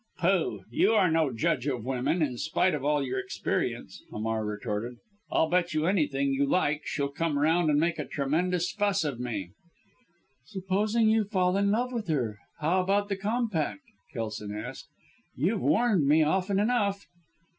"Pooh! 0.17 0.61
You 0.71 0.93
are 0.93 1.11
no 1.11 1.31
judge 1.31 1.67
of 1.67 1.85
women, 1.85 2.23
in 2.23 2.35
spite 2.39 2.73
of 2.73 2.83
all 2.83 3.03
your 3.05 3.19
experience," 3.19 4.01
Hamar 4.09 4.43
retorted. 4.43 4.95
"I'll 5.31 5.47
bet 5.47 5.75
you 5.75 5.85
anything 5.85 6.33
you 6.33 6.43
like 6.47 6.87
she'll 6.87 7.11
come 7.11 7.37
round 7.37 7.69
and 7.69 7.79
make 7.79 7.99
a 7.99 8.05
tremendous 8.07 8.71
fuss 8.71 9.03
of 9.03 9.19
me." 9.19 9.51
"Supposing 10.47 11.07
you 11.11 11.23
fall 11.25 11.55
in 11.55 11.69
love 11.69 11.93
with 11.93 12.07
her, 12.07 12.39
how 12.59 12.81
about 12.81 13.09
the 13.09 13.15
compact?" 13.15 13.83
Kelson 14.11 14.51
asked. 14.57 14.87
"You've 15.35 15.61
warned 15.61 16.07
me 16.07 16.23
often 16.23 16.59
enough." 16.59 17.05